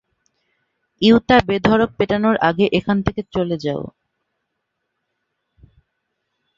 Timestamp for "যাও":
3.57-3.83